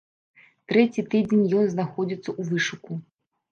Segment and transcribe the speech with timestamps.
[0.73, 3.01] Трэці тыдзень ён знаходзіцца ў вышуку.